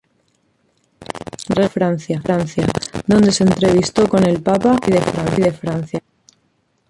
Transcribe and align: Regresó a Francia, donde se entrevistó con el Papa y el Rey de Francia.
Regresó 1.47 1.65
a 1.67 2.21
Francia, 2.21 2.67
donde 3.05 3.31
se 3.31 3.43
entrevistó 3.43 4.09
con 4.09 4.23
el 4.25 4.41
Papa 4.41 4.75
y 4.87 4.93
el 4.97 5.03
Rey 5.05 5.43
de 5.43 5.51
Francia. 5.53 6.01